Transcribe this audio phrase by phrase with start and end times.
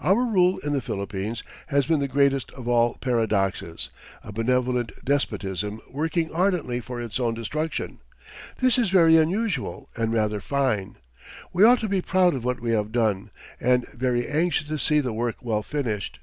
[0.00, 3.88] Our rule in the Philippines has been the greatest of all paradoxes,
[4.24, 8.00] a benevolent despotism working ardently for its own destruction.
[8.58, 10.96] This is very unusual, and rather fine.
[11.52, 13.30] We ought to be proud of what we have done,
[13.60, 16.18] and very anxious to see the work well finished.